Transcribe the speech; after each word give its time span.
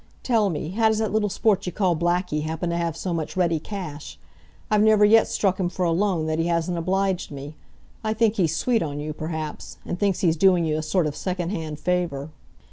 Tell 0.23 0.49
me, 0.49 0.71
how 0.71 0.89
does 0.89 0.97
that 0.97 1.11
little 1.13 1.29
sport 1.29 1.67
you 1.67 1.71
call 1.71 1.95
Blackie 1.95 2.41
happen 2.41 2.71
to 2.71 2.75
have 2.75 2.97
so 2.97 3.13
much 3.13 3.37
ready 3.37 3.59
cash? 3.59 4.17
I've 4.71 4.81
never 4.81 5.05
yet 5.05 5.27
struck 5.27 5.59
him 5.59 5.69
for 5.69 5.85
a 5.85 5.91
loan 5.91 6.25
that 6.25 6.39
he 6.39 6.47
hasn't 6.47 6.75
obliged 6.79 7.29
me. 7.29 7.53
I 8.03 8.15
think 8.15 8.37
he's 8.37 8.55
sweet 8.55 8.81
on 8.81 8.99
you, 8.99 9.13
perhaps, 9.13 9.77
and 9.85 9.99
thinks 9.99 10.21
he's 10.21 10.37
doing 10.37 10.65
you 10.65 10.75
a 10.75 10.81
sort 10.81 11.05
of 11.05 11.15
second 11.15 11.51
hand 11.51 11.79
favor." 11.79 12.31